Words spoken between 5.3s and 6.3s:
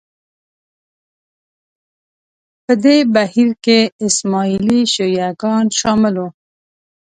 ګان شامل وو